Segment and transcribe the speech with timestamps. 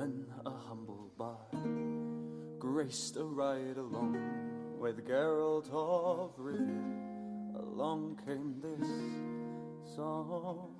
[0.00, 1.36] when a humble bard
[2.58, 4.16] graced a ride along
[4.78, 8.88] with Geralt of Rivia, along came this
[9.94, 10.70] song.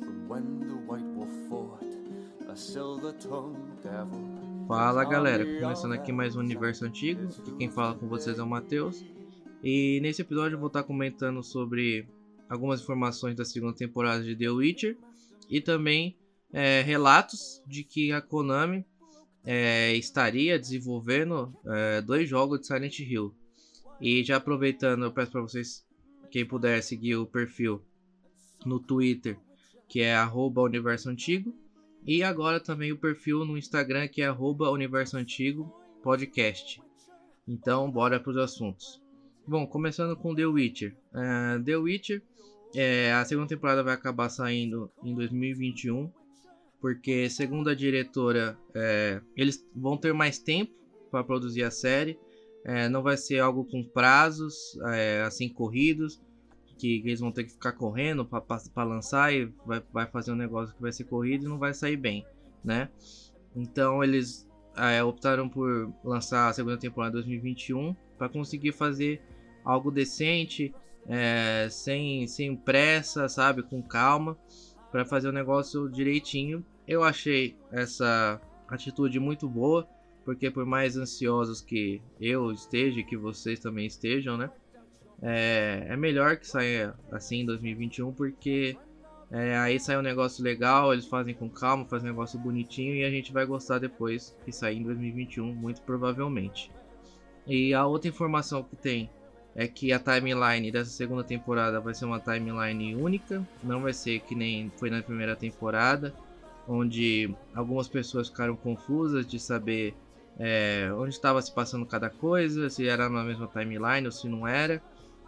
[0.00, 1.92] From when the White Wolf fought
[2.48, 4.64] a silver-tongued devil.
[4.68, 7.24] Fala galera, começando aqui mais um universo antigo.
[7.24, 9.04] Aqui quem fala com vocês é o Matheus.
[9.60, 12.08] E nesse episódio eu vou estar comentando sobre
[12.48, 14.96] algumas informações da segunda temporada de The Witcher
[15.48, 16.16] e também
[16.52, 18.84] é, relatos de que a Konami
[19.44, 23.34] é, estaria desenvolvendo é, dois jogos de Silent Hill.
[24.00, 25.86] E já aproveitando, eu peço para vocês,
[26.30, 27.80] quem puder seguir o perfil
[28.64, 29.38] no Twitter,
[29.88, 30.16] que é
[30.64, 31.54] Universo Antigo,
[32.04, 34.30] e agora também o perfil no Instagram, que é
[34.72, 35.72] Universo Antigo
[36.02, 36.80] Podcast.
[37.48, 39.00] Então, bora para os assuntos.
[39.46, 40.96] Bom, começando com The Witcher.
[41.12, 42.22] Uh, The Witcher,
[42.78, 46.12] é, a segunda temporada vai acabar saindo em 2021,
[46.78, 50.72] porque segundo a diretora, é, eles vão ter mais tempo
[51.10, 52.18] para produzir a série.
[52.66, 56.20] É, não vai ser algo com prazos é, assim corridos,
[56.76, 60.36] que, que, eles vão ter que ficar correndo para lançar e vai, vai fazer um
[60.36, 62.26] negócio que vai ser corrido e não vai sair bem,
[62.62, 62.90] né?
[63.54, 69.22] Então eles é, optaram por lançar a segunda temporada em 2021 para conseguir fazer
[69.64, 70.74] algo decente,
[71.08, 74.36] é, sem, sem pressa, sabe, com calma,
[74.90, 76.64] para fazer o negócio direitinho.
[76.86, 79.88] Eu achei essa atitude muito boa,
[80.24, 84.50] porque por mais ansiosos que eu esteja que vocês também estejam, né?
[85.22, 88.76] É, é melhor que saia assim em 2021, porque
[89.30, 93.04] é, aí sai um negócio legal, eles fazem com calma, fazem um negócio bonitinho e
[93.04, 96.70] a gente vai gostar depois que sair em 2021, muito provavelmente.
[97.46, 99.10] E a outra informação que tem
[99.56, 104.20] é que a timeline dessa segunda temporada vai ser uma timeline única, não vai ser
[104.20, 106.14] que nem foi na primeira temporada,
[106.68, 109.94] onde algumas pessoas ficaram confusas de saber
[110.38, 114.46] é, onde estava se passando cada coisa, se era na mesma timeline ou se não
[114.46, 114.82] era,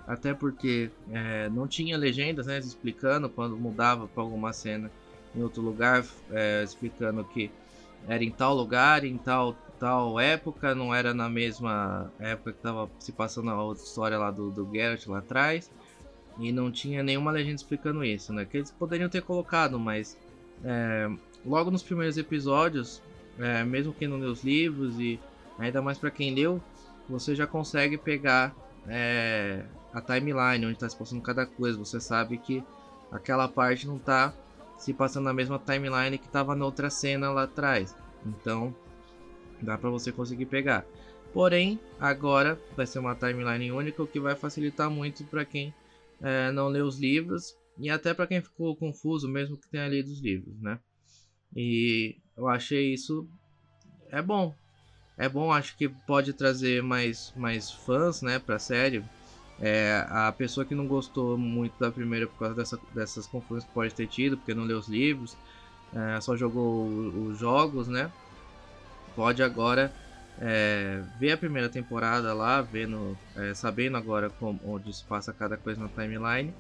[0.07, 4.91] até porque é, não tinha legendas né, explicando quando mudava para alguma cena
[5.35, 7.51] em outro lugar, é, explicando que
[8.07, 12.91] era em tal lugar, em tal tal época, não era na mesma época que estava
[12.99, 15.71] se passando a outra história lá do, do Geralt lá atrás.
[16.39, 18.45] E não tinha nenhuma legenda explicando isso, né?
[18.45, 20.17] Que eles poderiam ter colocado, mas
[20.65, 21.11] é,
[21.45, 23.03] logo nos primeiros episódios,
[23.39, 25.19] é, mesmo quem não leu os livros e
[25.59, 26.61] ainda mais para quem leu,
[27.09, 28.55] você já consegue pegar
[28.87, 31.79] é, a timeline, onde está se passando cada coisa.
[31.79, 32.63] Você sabe que
[33.11, 34.33] aquela parte não está
[34.77, 37.97] se passando na mesma timeline que estava na outra cena lá atrás.
[38.25, 38.75] Então,
[39.63, 40.87] Dá para você conseguir pegar.
[41.33, 45.75] Porém, agora vai ser uma timeline única, o que vai facilitar muito para quem
[46.21, 50.11] é, não lê os livros e até para quem ficou confuso, mesmo que tenha lido
[50.11, 50.81] os livros, né?
[51.55, 53.29] E eu achei isso
[54.11, 54.55] é bom.
[55.17, 59.03] É bom, acho que pode trazer mais, mais fãs, né, para a série.
[59.61, 63.73] É, a pessoa que não gostou muito da primeira por causa dessa, dessas confusões que
[63.73, 65.37] pode ter tido, porque não leu os livros,
[65.93, 68.13] é, só jogou os jogos, né?
[69.19, 69.93] Pode agora
[70.41, 75.57] é, ver a primeira temporada lá, vendo, é, sabendo agora como, onde se passa cada
[75.57, 76.55] coisa na timeline.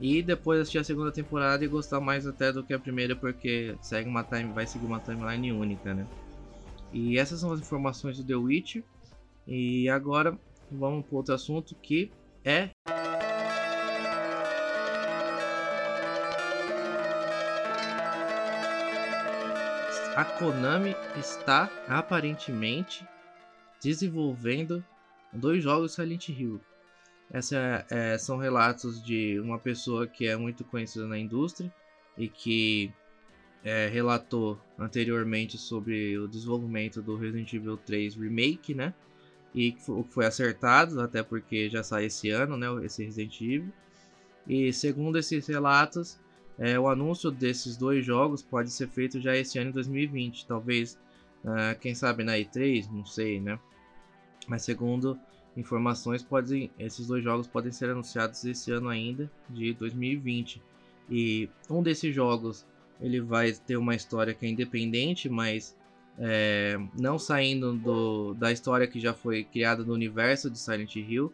[0.00, 3.76] E depois assistir a segunda temporada e gostar mais até do que a primeira, porque
[3.82, 6.06] segue uma time, vai seguir uma timeline única, né?
[6.90, 8.82] E essas são as informações do The Witcher.
[9.46, 10.38] E agora
[10.72, 12.10] vamos para outro assunto que
[12.42, 12.70] é
[20.20, 23.08] a Konami está aparentemente
[23.82, 24.84] desenvolvendo
[25.32, 26.60] dois jogos Silent Hill.
[27.32, 27.52] Esses
[27.88, 31.72] é, são relatos de uma pessoa que é muito conhecida na indústria
[32.18, 32.92] e que
[33.64, 38.92] é, relatou anteriormente sobre o desenvolvimento do Resident Evil 3 Remake, né?
[39.54, 39.80] E que
[40.10, 42.66] foi acertado, até porque já sai esse ano, né?
[42.84, 43.72] Esse Resident Evil.
[44.46, 46.20] E segundo esses relatos,
[46.60, 50.98] é, o anúncio desses dois jogos pode ser feito já esse ano em 2020, talvez,
[51.42, 53.58] uh, quem sabe na E3, não sei, né?
[54.46, 55.18] Mas segundo
[55.56, 60.62] informações, podem, esses dois jogos podem ser anunciados esse ano ainda, de 2020.
[61.10, 62.66] E um desses jogos
[63.00, 65.74] ele vai ter uma história que é independente, mas
[66.18, 71.32] é, não saindo do, da história que já foi criada no universo de Silent Hill.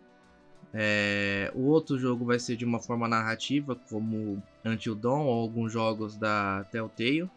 [0.79, 5.73] É, o outro jogo vai ser de uma forma narrativa, como Until Dawn ou alguns
[5.73, 7.31] jogos da Telltale.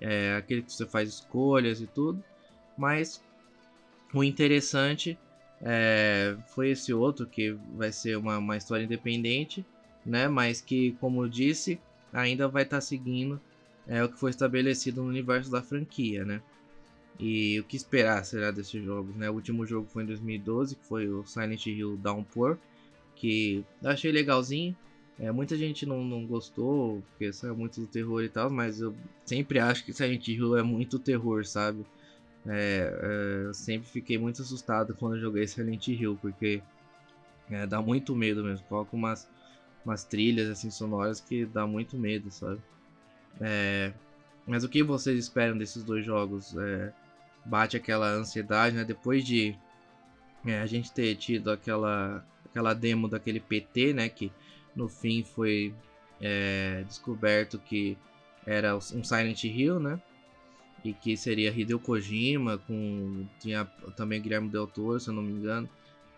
[0.00, 2.24] É, aquele que você faz escolhas e tudo.
[2.78, 3.22] Mas
[4.14, 5.18] o interessante
[5.60, 9.62] é, foi esse outro, que vai ser uma, uma história independente,
[10.06, 10.26] né?
[10.26, 11.78] Mas que, como eu disse,
[12.10, 13.38] ainda vai estar tá seguindo
[13.86, 16.40] é o que foi estabelecido no universo da franquia, né?
[17.18, 19.28] E o que esperar será desses jogos, né?
[19.28, 22.56] O último jogo foi em 2012, que foi o Silent Hill Downpour,
[23.20, 24.76] que eu achei legalzinho.
[25.18, 28.80] É, muita gente não, não gostou, porque isso é muito do terror e tal, mas
[28.80, 28.94] eu
[29.26, 31.84] sempre acho que Silent Hill é muito terror, sabe?
[32.46, 36.62] É, é, eu sempre fiquei muito assustado quando joguei Silent Hill, porque
[37.50, 38.64] é, dá muito medo mesmo.
[38.66, 39.28] Coloca umas,
[39.84, 42.60] umas trilhas assim sonoras que dá muito medo, sabe?
[43.42, 43.92] É,
[44.46, 46.56] mas o que vocês esperam desses dois jogos?
[46.56, 46.92] É,
[47.44, 48.84] bate aquela ansiedade, né?
[48.84, 49.54] Depois de
[50.44, 54.08] a gente ter tido aquela, aquela demo daquele PT, né?
[54.08, 54.30] Que
[54.74, 55.74] no fim foi
[56.20, 57.96] é, descoberto que
[58.46, 60.00] era um Silent Hill, né?
[60.84, 63.64] E que seria Hideo Kojima, com tinha
[63.96, 65.68] também Guilherme Del Toro, se eu não me engano,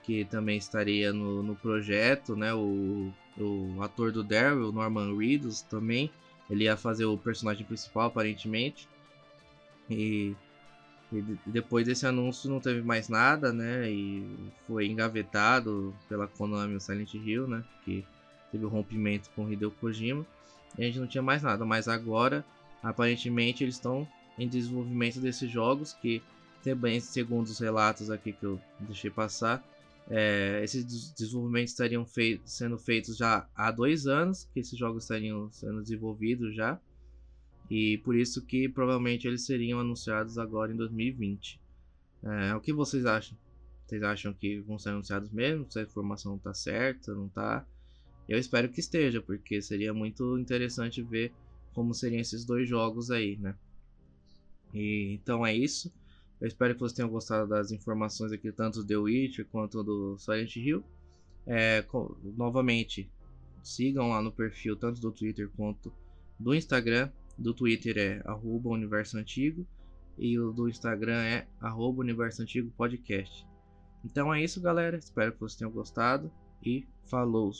[0.03, 2.55] que também estaria no, no projeto, né?
[2.55, 6.11] O, o ator do Daryl, Norman Reedus, também
[6.49, 8.89] ele ia fazer o personagem principal, aparentemente.
[9.91, 10.35] E,
[11.13, 13.91] e, depois desse anúncio não teve mais nada, né?
[13.91, 14.25] E
[14.67, 17.65] foi engavetado pela Konami o Silent Hill, né?
[17.85, 18.05] Que
[18.51, 20.27] teve o um rompimento com Hideo Kojima.
[20.79, 21.65] E a gente não tinha mais nada.
[21.65, 22.45] Mas agora,
[22.83, 26.23] aparentemente, eles estão em desenvolvimento desses jogos que
[26.63, 29.63] também, segundo os relatos aqui que eu deixei passar,
[30.09, 35.51] é, esses desenvolvimentos estariam fei sendo feitos já há dois anos, que esses jogos estariam
[35.53, 36.79] sendo desenvolvidos já,
[37.75, 41.59] e por isso que provavelmente eles seriam anunciados agora em 2020.
[42.23, 43.35] É, o que vocês acham?
[43.87, 45.65] Vocês acham que vão ser anunciados mesmo?
[45.71, 47.67] Se a informação está certa, não está?
[48.29, 51.33] Eu espero que esteja, porque seria muito interessante ver
[51.73, 53.57] como seriam esses dois jogos aí, né?
[54.75, 55.91] E, então é isso.
[56.43, 60.19] Eu espero que vocês tenham gostado das informações aqui, tanto do The Witcher quanto do
[60.19, 60.85] Silent Hill.
[61.47, 63.11] É, com, novamente,
[63.63, 65.91] sigam lá no perfil tanto do Twitter quanto
[66.39, 67.11] do Instagram.
[67.43, 69.67] Do Twitter é arroba Universo Antigo
[70.17, 73.45] e o do Instagram é arroba Universo Antigo Podcast.
[74.05, 74.97] Então é isso, galera.
[74.97, 76.31] Espero que vocês tenham gostado
[76.65, 77.51] e falou!